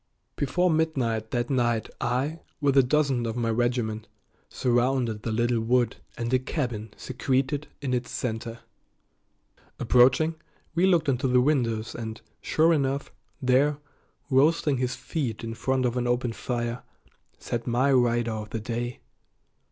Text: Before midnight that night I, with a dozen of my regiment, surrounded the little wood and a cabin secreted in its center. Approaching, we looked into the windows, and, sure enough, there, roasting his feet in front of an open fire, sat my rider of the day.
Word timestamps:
Before 0.35 0.71
midnight 0.71 1.29
that 1.29 1.51
night 1.51 1.87
I, 2.01 2.39
with 2.59 2.75
a 2.75 2.81
dozen 2.81 3.27
of 3.27 3.35
my 3.35 3.51
regiment, 3.51 4.07
surrounded 4.49 5.21
the 5.21 5.31
little 5.31 5.59
wood 5.59 5.97
and 6.17 6.33
a 6.33 6.39
cabin 6.39 6.89
secreted 6.97 7.67
in 7.83 7.93
its 7.93 8.09
center. 8.09 8.61
Approaching, 9.79 10.37
we 10.73 10.87
looked 10.87 11.07
into 11.07 11.27
the 11.27 11.39
windows, 11.39 11.93
and, 11.93 12.19
sure 12.41 12.73
enough, 12.73 13.11
there, 13.43 13.77
roasting 14.31 14.77
his 14.77 14.95
feet 14.95 15.43
in 15.43 15.53
front 15.53 15.85
of 15.85 15.95
an 15.95 16.07
open 16.07 16.33
fire, 16.33 16.81
sat 17.37 17.67
my 17.67 17.91
rider 17.91 18.31
of 18.31 18.49
the 18.49 18.59
day. 18.59 19.01